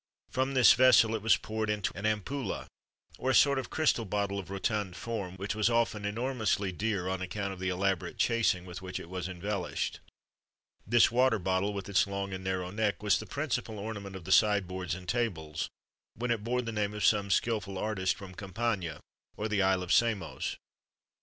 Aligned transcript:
[XXV 0.29 0.33
30] 0.33 0.33
From 0.33 0.53
this 0.55 0.73
vessel, 0.73 1.13
it 1.13 1.21
was 1.21 1.37
poured 1.37 1.69
into 1.69 1.95
an 1.95 2.05
ampula, 2.07 2.65
or 3.19 3.29
a 3.29 3.35
sort 3.35 3.59
of 3.59 3.69
crystal 3.69 4.03
bottle 4.03 4.39
of 4.39 4.49
rotund 4.49 4.95
form, 4.95 5.35
which 5.35 5.53
was 5.53 5.69
often 5.69 6.05
enormously 6.05 6.71
dear 6.71 7.07
on 7.07 7.21
account 7.21 7.53
of 7.53 7.59
the 7.59 7.69
elaborate 7.69 8.17
chasing 8.17 8.65
with 8.65 8.81
which 8.81 8.99
it 8.99 9.11
was 9.11 9.29
embellished.[XXV 9.29 10.01
31] 10.85 10.89
This 10.89 11.11
water 11.11 11.37
bottle, 11.37 11.71
with 11.71 11.87
its 11.87 12.07
long 12.07 12.33
and 12.33 12.43
narrow 12.43 12.71
neck, 12.71 13.03
was 13.03 13.19
the 13.19 13.27
principal 13.27 13.77
ornament 13.77 14.15
of 14.15 14.23
the 14.25 14.31
sideboards 14.31 14.95
and 14.95 15.07
tables, 15.07 15.69
when 16.15 16.31
it 16.31 16.43
bore 16.43 16.63
the 16.63 16.71
name 16.71 16.95
of 16.95 17.05
some 17.05 17.29
skilful 17.29 17.77
artist 17.77 18.15
from 18.15 18.33
Campania 18.33 18.99
or 19.37 19.47
the 19.47 19.61
Island 19.61 19.83
of 19.83 19.93
Samos. 19.93 20.57